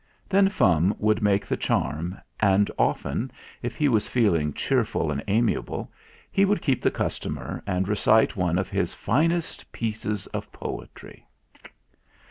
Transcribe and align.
Then 0.27 0.49
Fum 0.49 0.95
would 0.97 1.21
make 1.21 1.45
the 1.45 1.55
charm, 1.55 2.19
and 2.39 2.71
often, 2.75 3.31
if 3.61 3.75
he 3.75 3.87
was 3.87 4.07
feeling 4.07 4.51
cheerful 4.51 5.11
and 5.11 5.23
amiable, 5.27 5.91
he 6.31 6.43
would 6.43 6.59
keep 6.63 6.81
the 6.81 6.89
customer 6.89 7.61
and 7.67 7.87
recite 7.87 8.35
one 8.35 8.57
of 8.57 8.67
his 8.67 8.95
finest 8.95 9.71
pieces 9.71 10.25
of 10.33 10.51
poetry. 10.51 11.27